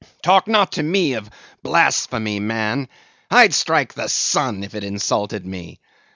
[0.23, 1.29] Talk not to me of
[1.61, 2.87] blasphemy, man;
[3.29, 5.79] I'd strike the sun if it insulted me.